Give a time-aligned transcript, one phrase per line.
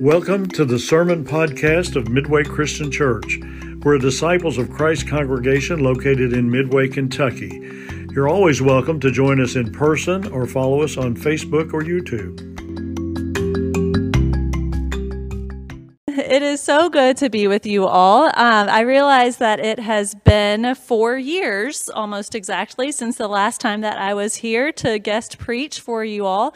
[0.00, 3.38] Welcome to the Sermon Podcast of Midway Christian Church.
[3.82, 7.60] We're a disciples of Christ congregation located in Midway, Kentucky.
[8.10, 12.40] You're always welcome to join us in person or follow us on Facebook or YouTube.
[16.08, 18.24] It is so good to be with you all.
[18.28, 23.82] Um, I realize that it has been four years, almost exactly, since the last time
[23.82, 26.54] that I was here to guest preach for you all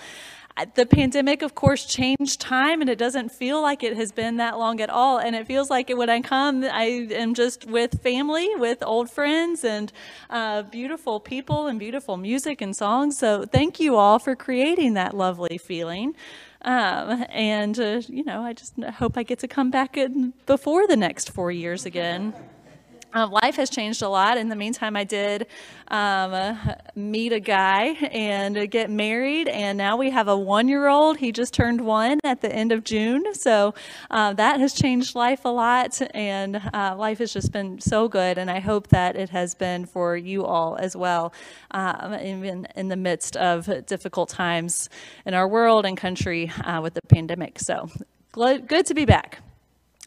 [0.75, 4.57] the pandemic, of course, changed time, and it doesn't feel like it has been that
[4.57, 5.19] long at all.
[5.19, 9.65] And it feels like when I come, I am just with family, with old friends,
[9.65, 9.93] and
[10.31, 13.19] uh, beautiful people, and beautiful music and songs.
[13.19, 16.15] So thank you all for creating that lovely feeling.
[16.63, 20.87] Um, and, uh, you know, I just hope I get to come back in before
[20.87, 22.33] the next four years again.
[23.15, 24.37] Uh, life has changed a lot.
[24.37, 25.47] In the meantime, I did
[25.87, 26.59] um,
[26.97, 31.19] meet a guy and get married, and now we have a one year old.
[31.19, 33.33] He just turned one at the end of June.
[33.35, 33.75] So
[34.11, 38.37] uh, that has changed life a lot, and uh, life has just been so good.
[38.37, 41.33] And I hope that it has been for you all as well,
[41.71, 44.89] um, even in the midst of difficult times
[45.25, 47.61] in our world and country uh, with the pandemic.
[47.61, 47.89] So
[48.33, 49.44] good to be back.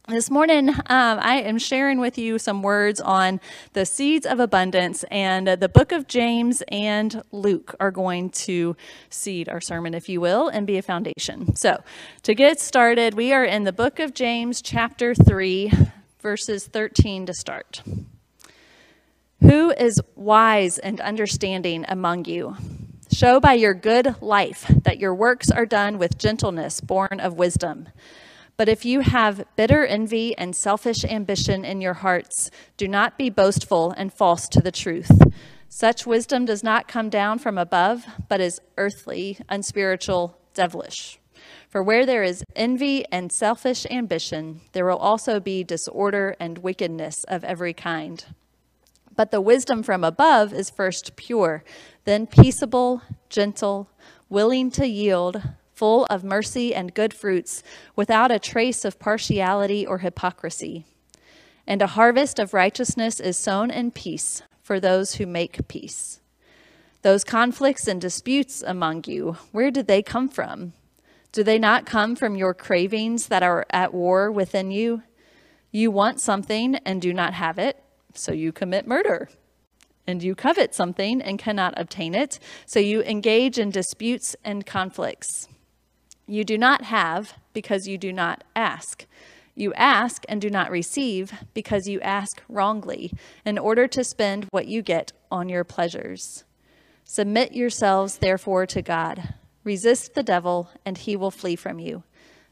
[0.09, 3.41] This morning, um, I am sharing with you some words on
[3.73, 8.77] the seeds of abundance, and the book of James and Luke are going to
[9.09, 11.57] seed our sermon, if you will, and be a foundation.
[11.57, 11.83] So,
[12.23, 15.73] to get started, we are in the book of James, chapter 3,
[16.21, 17.83] verses 13 to start.
[19.41, 22.55] Who is wise and understanding among you?
[23.11, 27.89] Show by your good life that your works are done with gentleness, born of wisdom.
[28.57, 33.29] But if you have bitter envy and selfish ambition in your hearts, do not be
[33.29, 35.11] boastful and false to the truth.
[35.69, 41.19] Such wisdom does not come down from above, but is earthly, unspiritual, devilish.
[41.69, 47.23] For where there is envy and selfish ambition, there will also be disorder and wickedness
[47.25, 48.25] of every kind.
[49.15, 51.63] But the wisdom from above is first pure,
[52.05, 53.91] then peaceable, gentle,
[54.29, 55.43] willing to yield
[55.77, 57.61] full of mercy and good fruits,
[57.95, 60.85] without a trace of partiality or hypocrisy.
[61.67, 66.19] And a harvest of righteousness is sown in peace for those who make peace.
[67.03, 70.73] Those conflicts and disputes among you, where did they come from?
[71.31, 75.03] Do they not come from your cravings that are at war within you?
[75.71, 77.83] You want something and do not have it,
[78.15, 79.29] so you commit murder.
[80.07, 85.47] And you covet something and cannot obtain it, so you engage in disputes and conflicts.
[86.27, 89.05] You do not have because you do not ask.
[89.55, 93.13] You ask and do not receive because you ask wrongly,
[93.45, 96.43] in order to spend what you get on your pleasures.
[97.05, 99.35] Submit yourselves, therefore, to God.
[99.63, 102.03] Resist the devil, and he will flee from you.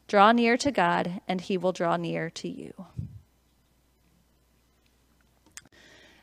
[0.08, 2.86] Draw near to God, and he will draw near to you.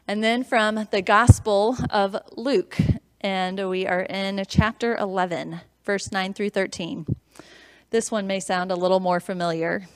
[0.07, 2.77] And then from the Gospel of Luke,
[3.21, 7.05] and we are in chapter 11, verse 9 through 13.
[7.93, 9.87] This one may sound a little more familiar.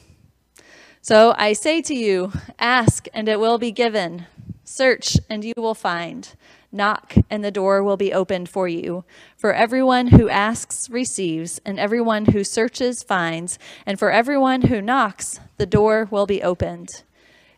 [1.02, 4.28] So I say to you, ask and it will be given.
[4.64, 6.32] Search and you will find.
[6.72, 9.04] Knock and the door will be opened for you.
[9.36, 15.40] For everyone who asks receives, and everyone who searches finds, and for everyone who knocks,
[15.58, 17.02] the door will be opened.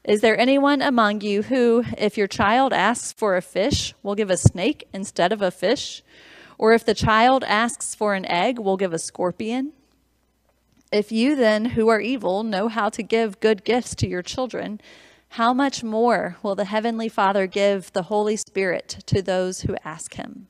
[0.06, 4.30] Is there anyone among you who, if your child asks for a fish, will give
[4.30, 6.02] a snake instead of a fish?
[6.58, 9.74] Or if the child asks for an egg, will give a scorpion?
[10.92, 14.82] If you then, who are evil, know how to give good gifts to your children,
[15.34, 20.16] how much more will the Heavenly Father give the Holy Spirit to those who ask
[20.16, 20.48] Him?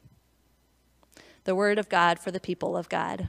[1.43, 3.27] The Word of God for the people of God.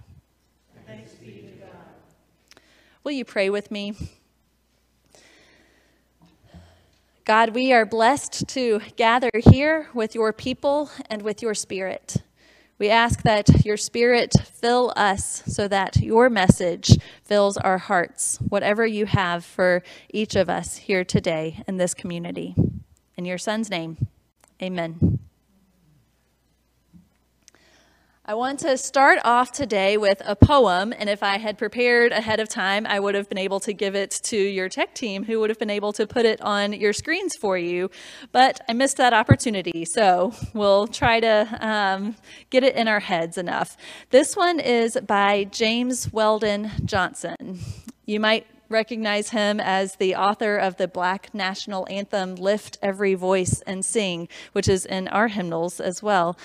[0.86, 2.62] Thanks be to God.
[3.02, 3.94] Will you pray with me?
[7.24, 12.18] God, we are blessed to gather here with your people and with your Spirit.
[12.80, 18.86] We ask that your Spirit fill us so that your message fills our hearts, whatever
[18.86, 22.54] you have for each of us here today in this community.
[23.18, 24.08] In your Son's name,
[24.62, 25.18] amen.
[28.30, 32.38] I want to start off today with a poem, and if I had prepared ahead
[32.38, 35.40] of time, I would have been able to give it to your tech team, who
[35.40, 37.90] would have been able to put it on your screens for you.
[38.30, 42.14] But I missed that opportunity, so we'll try to um,
[42.50, 43.76] get it in our heads enough.
[44.10, 47.58] This one is by James Weldon Johnson.
[48.06, 53.60] You might recognize him as the author of the Black national anthem, Lift Every Voice
[53.66, 56.38] and Sing, which is in our hymnals as well.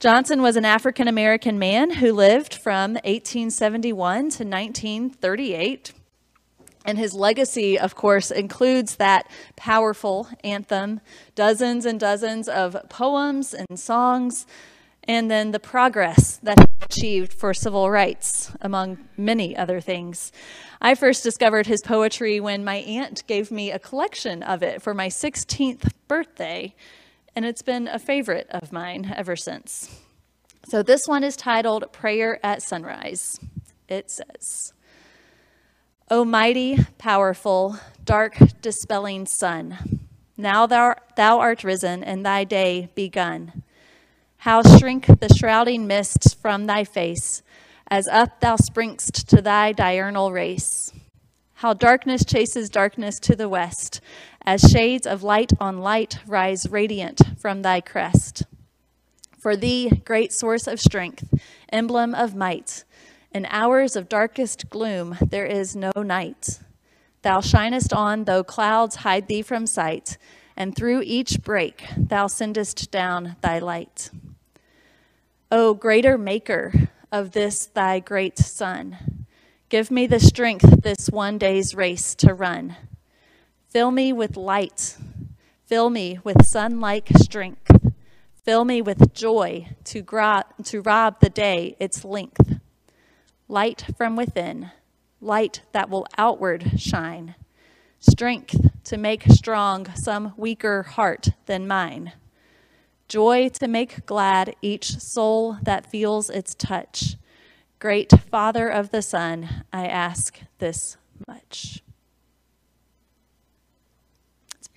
[0.00, 5.92] Johnson was an African American man who lived from 1871 to 1938.
[6.86, 11.02] And his legacy, of course, includes that powerful anthem,
[11.34, 14.46] dozens and dozens of poems and songs,
[15.04, 20.32] and then the progress that he achieved for civil rights, among many other things.
[20.80, 24.94] I first discovered his poetry when my aunt gave me a collection of it for
[24.94, 26.74] my 16th birthday,
[27.34, 30.00] and it's been a favorite of mine ever since.
[30.68, 33.38] So this one is titled Prayer at Sunrise.
[33.88, 34.72] It says,
[36.10, 40.00] O mighty, powerful, dark dispelling sun,
[40.36, 43.62] now thou, thou art risen and thy day begun.
[44.38, 47.42] How shrink the shrouding mists from thy face,
[47.88, 50.92] as up thou springst to thy diurnal race.
[51.54, 54.00] How darkness chases darkness to the west,
[54.44, 58.44] as shades of light on light rise radiant from thy crest.
[59.38, 61.32] For thee, great source of strength,
[61.70, 62.84] emblem of might,
[63.32, 66.60] in hours of darkest gloom, there is no night.
[67.22, 70.18] Thou shinest on, though clouds hide thee from sight,
[70.56, 74.10] and through each break thou sendest down thy light.
[75.52, 76.72] O greater maker
[77.12, 79.26] of this thy great sun,
[79.68, 82.76] give me the strength this one day's race to run.
[83.70, 84.96] Fill me with light,
[85.64, 87.70] fill me with sun-like strength,
[88.44, 90.02] fill me with joy to,
[90.64, 92.58] to rob the day its length.
[93.46, 94.72] Light from within,
[95.20, 97.36] light that will outward shine,
[98.00, 102.14] strength to make strong some weaker heart than mine,
[103.06, 107.14] joy to make glad each soul that feels its touch.
[107.78, 110.96] Great Father of the Sun, I ask this
[111.28, 111.84] much.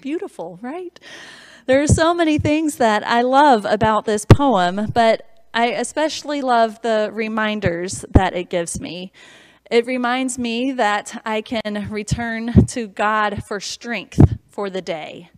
[0.03, 0.99] Beautiful, right?
[1.65, 5.21] There are so many things that I love about this poem, but
[5.53, 9.13] I especially love the reminders that it gives me.
[9.71, 14.19] It reminds me that I can return to God for strength
[14.49, 15.29] for the day,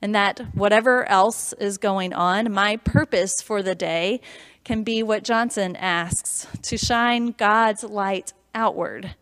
[0.00, 4.22] and that whatever else is going on, my purpose for the day
[4.64, 9.14] can be what Johnson asks to shine God's light outward,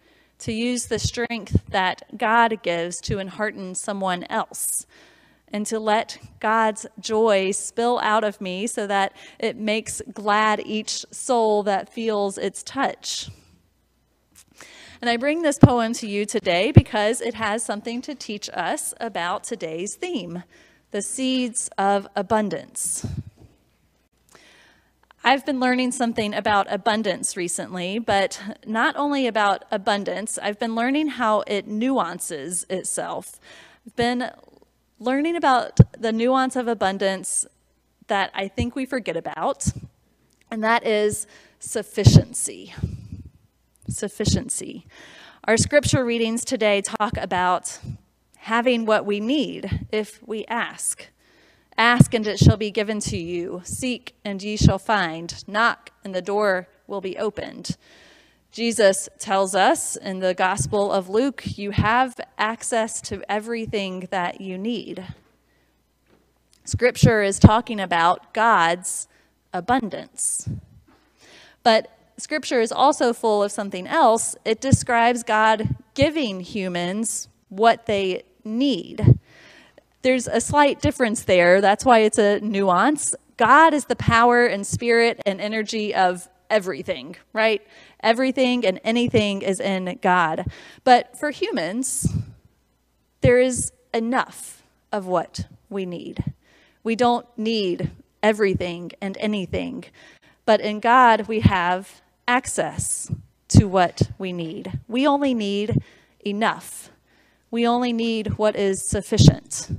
[0.44, 4.86] to use the strength that God gives to enhearten someone else
[5.48, 11.06] and to let God's joy spill out of me so that it makes glad each
[11.10, 13.30] soul that feels its touch.
[15.00, 18.92] And I bring this poem to you today because it has something to teach us
[19.00, 20.42] about today's theme
[20.90, 23.06] the seeds of abundance.
[25.26, 31.08] I've been learning something about abundance recently, but not only about abundance, I've been learning
[31.08, 33.40] how it nuances itself.
[33.86, 34.30] I've been
[34.98, 37.46] learning about the nuance of abundance
[38.08, 39.66] that I think we forget about,
[40.50, 41.26] and that is
[41.58, 42.74] sufficiency.
[43.88, 44.86] Sufficiency.
[45.44, 47.78] Our scripture readings today talk about
[48.36, 51.08] having what we need if we ask.
[51.76, 53.60] Ask and it shall be given to you.
[53.64, 55.42] Seek and ye shall find.
[55.48, 57.76] Knock and the door will be opened.
[58.52, 64.56] Jesus tells us in the Gospel of Luke, you have access to everything that you
[64.56, 65.04] need.
[66.64, 69.08] Scripture is talking about God's
[69.52, 70.48] abundance.
[71.64, 74.36] But Scripture is also full of something else.
[74.44, 79.18] It describes God giving humans what they need.
[80.04, 81.62] There's a slight difference there.
[81.62, 83.14] That's why it's a nuance.
[83.38, 87.66] God is the power and spirit and energy of everything, right?
[88.02, 90.44] Everything and anything is in God.
[90.84, 92.06] But for humans,
[93.22, 96.22] there is enough of what we need.
[96.82, 97.90] We don't need
[98.22, 99.86] everything and anything,
[100.44, 103.10] but in God, we have access
[103.48, 104.80] to what we need.
[104.86, 105.82] We only need
[106.26, 106.90] enough.
[107.50, 109.70] We only need what is sufficient.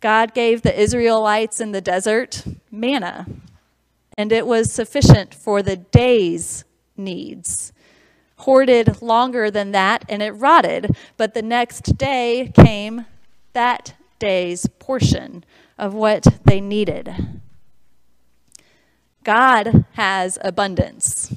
[0.00, 3.26] God gave the Israelites in the desert manna,
[4.16, 6.64] and it was sufficient for the day's
[6.96, 7.72] needs.
[8.36, 13.06] Hoarded longer than that, and it rotted, but the next day came
[13.52, 15.44] that day's portion
[15.76, 17.40] of what they needed.
[19.24, 21.34] God has abundance.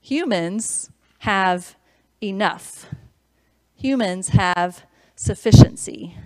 [0.00, 1.74] Humans have
[2.22, 2.86] enough.
[3.74, 4.84] Humans have
[5.16, 6.16] sufficiency.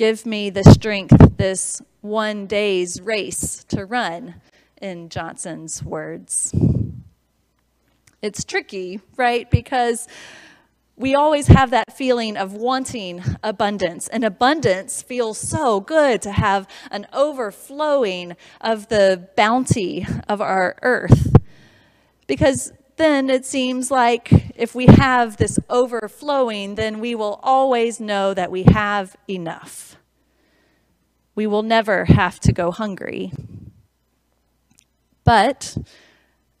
[0.00, 4.36] Give me the strength this one day's race to run,
[4.80, 6.54] in Johnson's words.
[8.22, 9.50] It's tricky, right?
[9.50, 10.08] Because
[10.96, 16.66] we always have that feeling of wanting abundance, and abundance feels so good to have
[16.90, 21.36] an overflowing of the bounty of our earth.
[22.26, 28.34] Because then it seems like if we have this overflowing, then we will always know
[28.34, 29.96] that we have enough.
[31.34, 33.32] We will never have to go hungry.
[35.24, 35.78] But,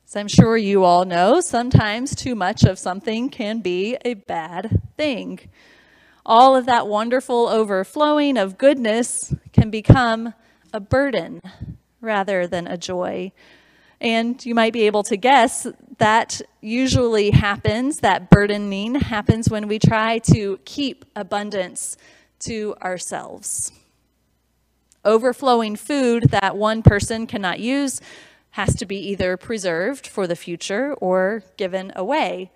[0.06, 4.80] as I'm sure you all know, sometimes too much of something can be a bad
[4.96, 5.40] thing.
[6.24, 10.32] All of that wonderful overflowing of goodness can become
[10.72, 11.42] a burden
[12.00, 13.32] rather than a joy.
[14.00, 15.66] And you might be able to guess
[16.00, 21.96] that usually happens, that burdening happens when we try to keep abundance
[22.40, 23.70] to ourselves.
[25.04, 28.00] Overflowing food that one person cannot use
[28.50, 32.50] has to be either preserved for the future or given away,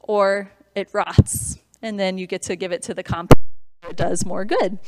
[0.00, 3.40] or it rots, and then you get to give it to the compost.
[3.88, 4.78] It does more good.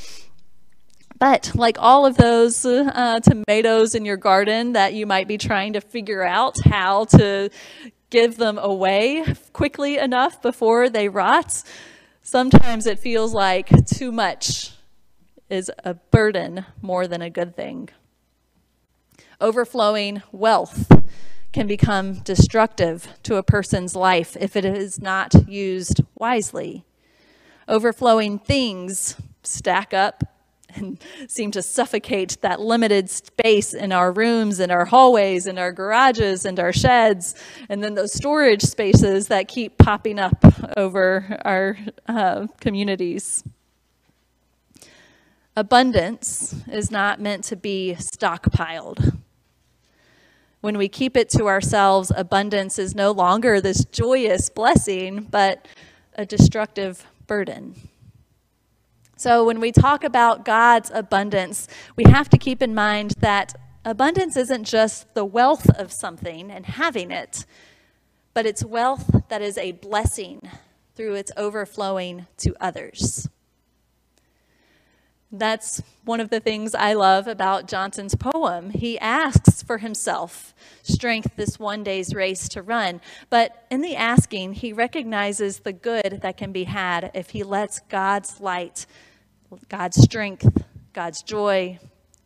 [1.18, 5.72] But like all of those uh, tomatoes in your garden that you might be trying
[5.72, 7.50] to figure out how to
[8.10, 11.62] give them away quickly enough before they rot,
[12.22, 14.72] sometimes it feels like too much
[15.48, 17.88] is a burden more than a good thing.
[19.40, 20.90] Overflowing wealth
[21.52, 26.84] can become destructive to a person's life if it is not used wisely.
[27.66, 30.24] Overflowing things stack up
[30.74, 35.72] and seem to suffocate that limited space in our rooms and our hallways and our
[35.72, 37.34] garages and our sheds
[37.68, 40.44] and then those storage spaces that keep popping up
[40.76, 43.44] over our uh, communities.
[45.56, 49.18] Abundance is not meant to be stockpiled.
[50.60, 55.66] When we keep it to ourselves abundance is no longer this joyous blessing but
[56.14, 57.87] a destructive burden
[59.18, 63.52] so, when we talk about God's abundance, we have to keep in mind that
[63.84, 67.44] abundance isn't just the wealth of something and having it,
[68.32, 70.48] but it's wealth that is a blessing
[70.94, 73.28] through its overflowing to others.
[75.32, 78.70] That's one of the things I love about Johnson's poem.
[78.70, 84.52] He asks for himself strength this one day's race to run, but in the asking,
[84.52, 88.86] he recognizes the good that can be had if he lets God's light
[89.68, 91.78] God's strength, God's joy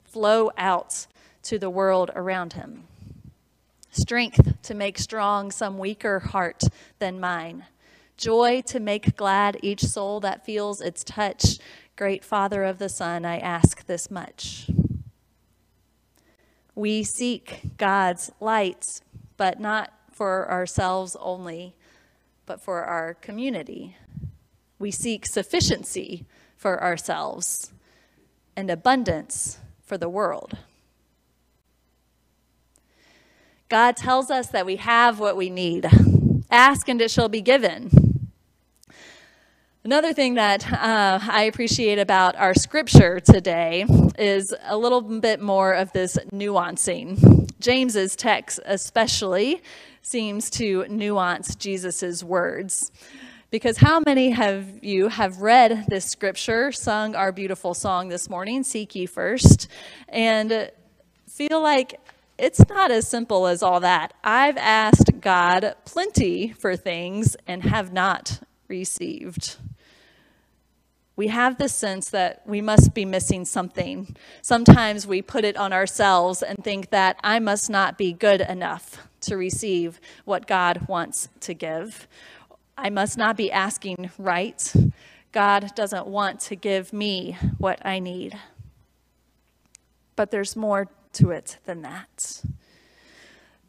[0.04, 1.06] flow out
[1.44, 2.84] to the world around him.
[3.90, 6.64] Strength to make strong some weaker heart
[6.98, 7.66] than mine.
[8.16, 11.58] Joy to make glad each soul that feels its touch.
[11.96, 14.70] Great Father of the Sun, I ask this much.
[16.74, 19.02] We seek God's light,
[19.36, 21.74] but not for ourselves only,
[22.46, 23.96] but for our community.
[24.78, 26.24] We seek sufficiency
[26.62, 27.72] for ourselves
[28.54, 30.56] and abundance for the world.
[33.68, 35.88] God tells us that we have what we need.
[36.52, 38.30] Ask and it shall be given.
[39.82, 43.84] Another thing that uh, I appreciate about our scripture today
[44.16, 47.50] is a little bit more of this nuancing.
[47.58, 49.60] James's text, especially,
[50.00, 52.92] seems to nuance Jesus's words.
[53.52, 58.62] Because how many have you have read this scripture, sung our beautiful song this morning,
[58.62, 59.68] Seek Ye First,
[60.08, 60.70] and
[61.28, 62.00] feel like
[62.38, 64.14] it's not as simple as all that.
[64.24, 69.56] I've asked God plenty for things and have not received.
[71.14, 74.16] We have this sense that we must be missing something.
[74.40, 78.96] Sometimes we put it on ourselves and think that I must not be good enough
[79.20, 82.08] to receive what God wants to give.
[82.84, 84.74] I must not be asking right.
[85.30, 88.36] God doesn't want to give me what I need.
[90.16, 92.42] But there's more to it than that.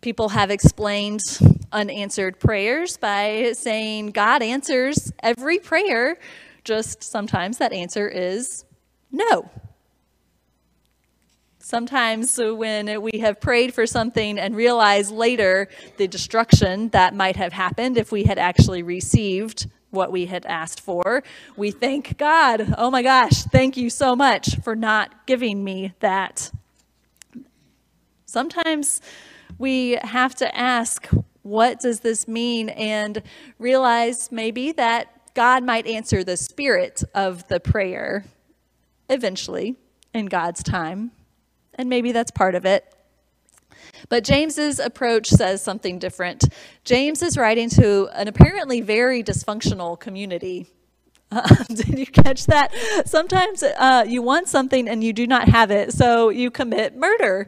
[0.01, 1.21] People have explained
[1.71, 6.17] unanswered prayers by saying God answers every prayer,
[6.63, 8.65] just sometimes that answer is
[9.11, 9.47] no.
[11.65, 17.37] Sometimes uh, when we have prayed for something and realize later the destruction that might
[17.37, 21.23] have happened if we had actually received what we had asked for,
[21.55, 26.51] we thank God, oh my gosh, thank you so much for not giving me that.
[28.25, 28.99] Sometimes
[29.57, 31.07] we have to ask,
[31.43, 32.67] what does this mean?
[32.69, 33.23] And
[33.57, 38.25] realize maybe that God might answer the spirit of the prayer
[39.07, 39.77] eventually
[40.13, 41.11] in God's time
[41.75, 42.85] and maybe that's part of it.
[44.09, 46.45] But James's approach says something different.
[46.83, 50.67] James is writing to an apparently very dysfunctional community.
[51.31, 52.71] Uh, did you catch that?
[53.05, 57.47] Sometimes uh, you want something and you do not have it, so you commit murder.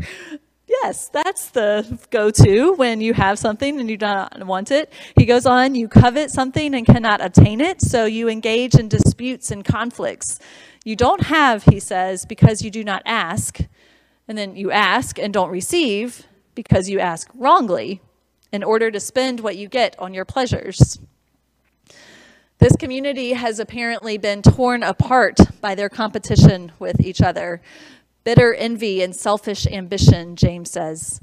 [0.68, 4.92] Yes, that's the go to when you have something and you do not want it.
[5.16, 9.52] He goes on, you covet something and cannot obtain it, so you engage in disputes
[9.52, 10.40] and conflicts.
[10.84, 13.60] You don't have, he says, because you do not ask.
[14.28, 18.02] And then you ask and don't receive because you ask wrongly
[18.52, 21.00] in order to spend what you get on your pleasures.
[22.58, 27.62] This community has apparently been torn apart by their competition with each other.
[28.24, 31.20] Bitter envy and selfish ambition, James says.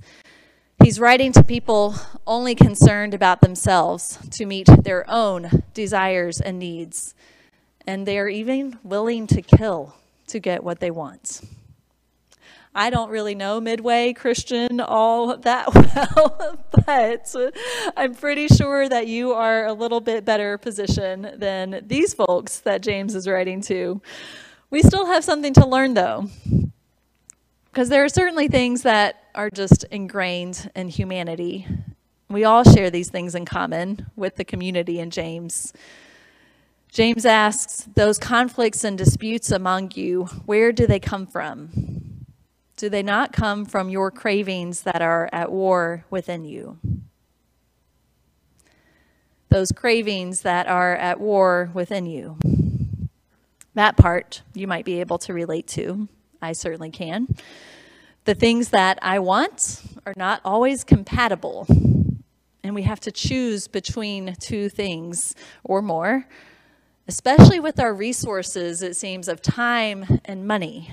[0.84, 1.94] He's writing to people
[2.26, 7.14] only concerned about themselves to meet their own desires and needs.
[7.86, 9.96] And they're even willing to kill
[10.28, 11.40] to get what they want.
[12.74, 15.74] I don't really know Midway Christian all that
[16.16, 17.34] well, but
[17.98, 22.80] I'm pretty sure that you are a little bit better position than these folks that
[22.80, 24.00] James is writing to.
[24.70, 26.30] We still have something to learn though,
[27.70, 31.66] because there are certainly things that are just ingrained in humanity.
[32.30, 35.74] We all share these things in common with the community in James.
[36.90, 42.11] James asks, those conflicts and disputes among you, where do they come from?
[42.82, 46.78] Do they not come from your cravings that are at war within you?
[49.50, 52.38] Those cravings that are at war within you.
[53.74, 56.08] That part you might be able to relate to.
[56.42, 57.28] I certainly can.
[58.24, 61.68] The things that I want are not always compatible,
[62.64, 66.26] and we have to choose between two things or more,
[67.06, 70.90] especially with our resources, it seems, of time and money.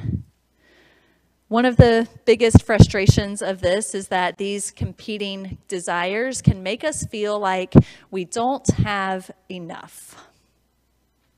[1.50, 7.04] One of the biggest frustrations of this is that these competing desires can make us
[7.08, 7.74] feel like
[8.12, 10.28] we don't have enough.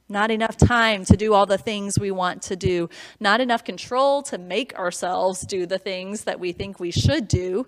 [0.09, 2.89] Not enough time to do all the things we want to do.
[3.21, 7.65] Not enough control to make ourselves do the things that we think we should do.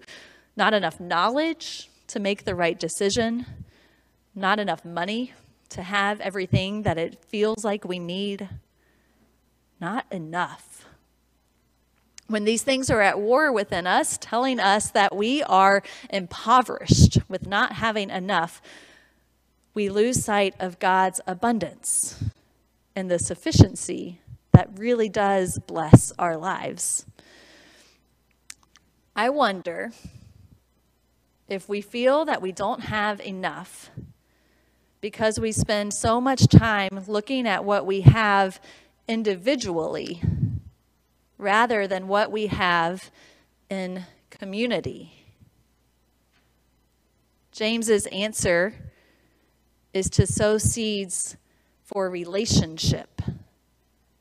[0.57, 3.45] Not enough knowledge to make the right decision.
[4.35, 5.31] Not enough money
[5.69, 8.49] to have everything that it feels like we need.
[9.79, 10.72] Not enough
[12.27, 17.47] when these things are at war within us, telling us that we are impoverished with
[17.47, 18.61] not having enough,
[19.73, 22.23] we lose sight of God's abundance
[22.95, 24.19] and the sufficiency
[24.51, 27.05] that really does bless our lives.
[29.15, 29.91] I wonder
[31.47, 33.91] if we feel that we don't have enough
[35.01, 38.61] because we spend so much time looking at what we have
[39.07, 40.21] individually
[41.43, 43.11] rather than what we have
[43.69, 45.13] in community.
[47.51, 48.73] James's answer
[49.93, 51.37] is to sow seeds
[51.83, 53.21] for relationship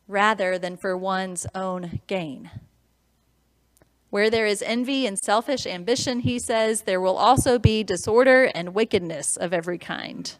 [0.06, 2.50] rather than for one's own gain.
[4.10, 8.74] Where there is envy and selfish ambition, he says, there will also be disorder and
[8.74, 10.34] wickedness of every kind.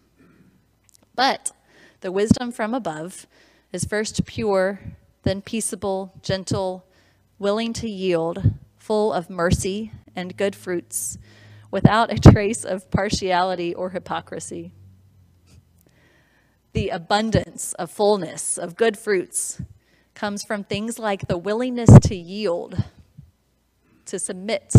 [1.15, 1.53] But
[2.01, 3.27] the wisdom from above
[3.73, 4.81] is first pure,
[5.23, 6.85] then peaceable, gentle,
[7.39, 11.19] willing to yield, full of mercy and good fruits,
[11.71, 14.73] without a trace of partiality or hypocrisy.
[16.73, 19.61] The abundance of fullness of good fruits
[20.15, 22.85] comes from things like the willingness to yield,
[24.07, 24.75] to submit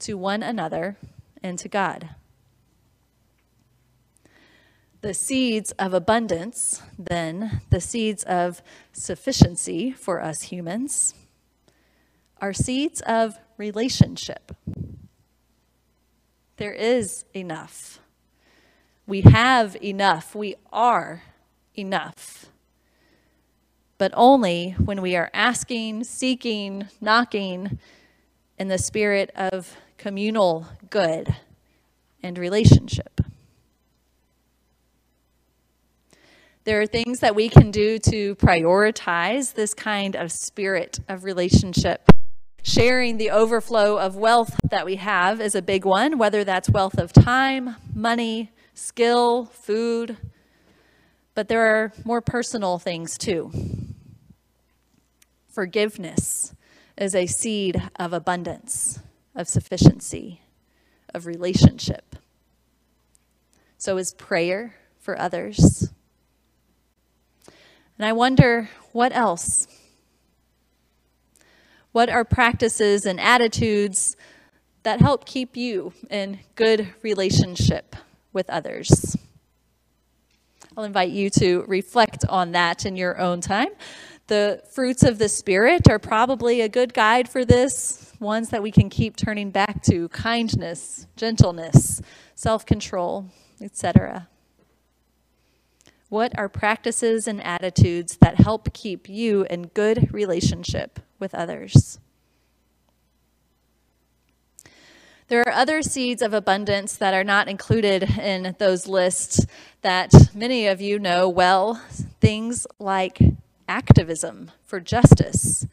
[0.00, 0.96] to one another
[1.42, 2.10] and to God.
[5.04, 8.62] The seeds of abundance, then, the seeds of
[8.94, 11.12] sufficiency for us humans,
[12.40, 14.56] are seeds of relationship.
[16.56, 18.00] There is enough.
[19.06, 20.34] We have enough.
[20.34, 21.22] We are
[21.74, 22.46] enough.
[23.98, 27.78] But only when we are asking, seeking, knocking
[28.58, 31.36] in the spirit of communal good
[32.22, 33.13] and relationship.
[36.64, 42.10] There are things that we can do to prioritize this kind of spirit of relationship.
[42.62, 46.96] Sharing the overflow of wealth that we have is a big one, whether that's wealth
[46.96, 50.16] of time, money, skill, food.
[51.34, 53.52] But there are more personal things too.
[55.46, 56.54] Forgiveness
[56.96, 59.00] is a seed of abundance,
[59.34, 60.40] of sufficiency,
[61.12, 62.16] of relationship.
[63.76, 65.90] So is prayer for others.
[68.04, 69.66] And I wonder what else?
[71.92, 74.14] What are practices and attitudes
[74.82, 77.96] that help keep you in good relationship
[78.30, 79.16] with others?
[80.76, 83.70] I'll invite you to reflect on that in your own time.
[84.26, 88.70] The fruits of the Spirit are probably a good guide for this, ones that we
[88.70, 92.02] can keep turning back to kindness, gentleness,
[92.34, 93.30] self control,
[93.62, 94.28] etc.
[96.08, 101.98] What are practices and attitudes that help keep you in good relationship with others?
[105.28, 109.46] There are other seeds of abundance that are not included in those lists
[109.80, 111.82] that many of you know well.
[112.20, 113.18] Things like
[113.66, 115.66] activism for justice,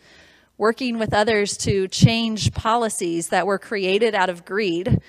[0.57, 5.01] working with others to change policies that were created out of greed,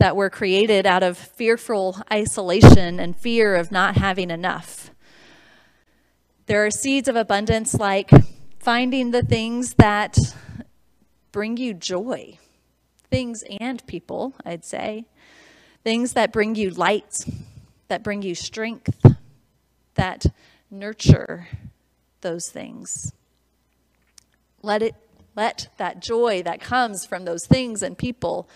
[0.00, 4.90] that were created out of fearful isolation and fear of not having enough.
[6.46, 8.10] There are seeds of abundance like
[8.58, 10.18] finding the things that
[11.32, 12.38] bring you joy
[13.10, 15.04] things and people, I'd say.
[15.84, 17.24] Things that bring you light,
[17.88, 19.04] that bring you strength,
[19.94, 20.26] that
[20.70, 21.48] nurture
[22.20, 23.12] those things.
[24.62, 24.94] Let it
[25.36, 28.48] let that joy that comes from those things and people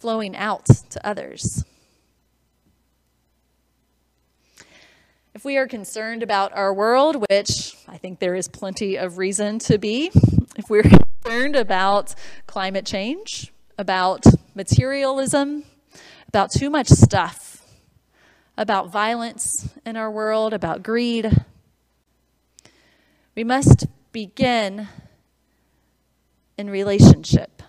[0.00, 1.64] flowing out to others.
[5.34, 9.58] If we are concerned about our world, which I think there is plenty of reason
[9.60, 10.10] to be,
[10.56, 12.14] if we're concerned about
[12.46, 15.64] climate change, about materialism,
[16.28, 17.64] about too much stuff,
[18.56, 21.44] about violence in our world, about greed.
[23.34, 24.88] We must begin
[26.58, 27.62] in relationship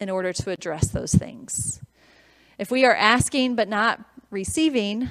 [0.00, 1.80] in order to address those things.
[2.58, 5.08] If we are asking but not receiving,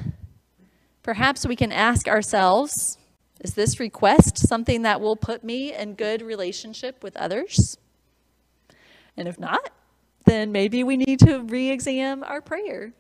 [1.03, 2.97] perhaps we can ask ourselves
[3.41, 7.77] is this request something that will put me in good relationship with others?
[9.15, 9.69] And if not,
[10.25, 12.91] then maybe we need to re examine our prayer.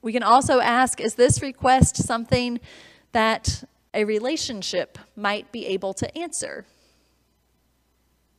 [0.00, 2.60] We can also ask Is this request something
[3.12, 6.64] that a relationship might be able to answer?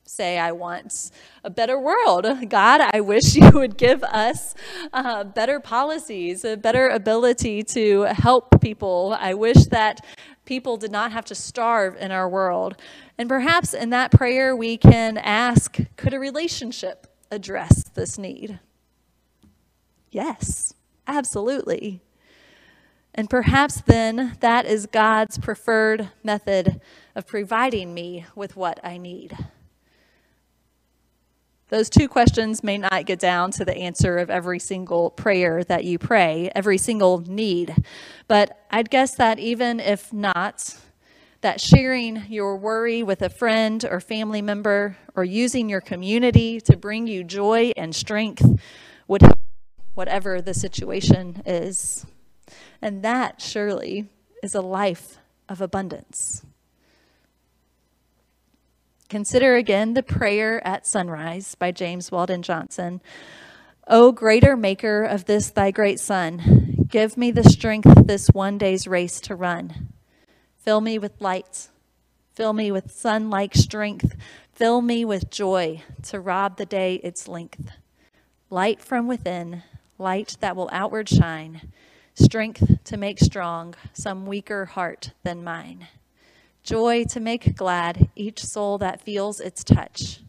[0.07, 1.11] Say, I want
[1.43, 2.25] a better world.
[2.49, 4.55] God, I wish you would give us
[4.93, 9.17] uh, better policies, a better ability to help people.
[9.19, 10.05] I wish that
[10.45, 12.77] people did not have to starve in our world.
[13.17, 18.59] And perhaps in that prayer, we can ask could a relationship address this need?
[20.09, 20.73] Yes,
[21.05, 22.01] absolutely.
[23.13, 26.79] And perhaps then that is God's preferred method
[27.13, 29.35] of providing me with what I need.
[31.69, 35.83] Those two questions may not get down to the answer of every single prayer that
[35.83, 37.75] you pray, every single need.
[38.29, 40.77] But I'd guess that even if not,
[41.41, 46.77] that sharing your worry with a friend or family member or using your community to
[46.77, 48.45] bring you joy and strength
[49.09, 49.39] would help
[49.93, 52.05] whatever the situation is.
[52.81, 54.09] And that surely
[54.41, 55.17] is a life
[55.49, 56.45] of abundance.
[59.09, 62.99] Consider again the prayer at sunrise by James Weldon Johnson.
[63.87, 68.85] O greater maker of this thy great sun, give me the strength this one day's
[68.85, 69.93] race to run.
[70.57, 71.69] Fill me with light.
[72.33, 74.13] Fill me with sun like strength.
[74.51, 77.71] Fill me with joy to rob the day its length.
[78.49, 79.63] Light from within,
[79.97, 81.71] light that will outward shine,
[82.13, 85.87] strength to make strong some weaker heart than mine
[86.67, 90.19] joy to make glad each soul that feels its touch.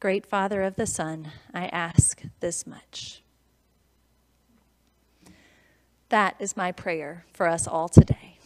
[0.00, 3.22] Great Father of the Sun, I ask this much.
[6.08, 8.38] That is my prayer for us all today.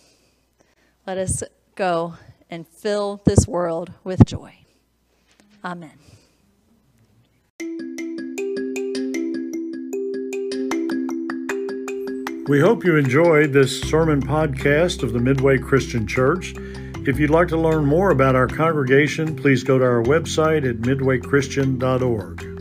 [1.06, 1.42] Let us
[1.74, 2.16] go
[2.50, 4.58] and fill this world with joy.
[5.64, 5.98] Amen.
[12.46, 16.52] We hope you enjoyed this sermon podcast of the Midway Christian Church.
[17.04, 20.76] If you'd like to learn more about our congregation, please go to our website at
[20.82, 22.51] midwaychristian.org.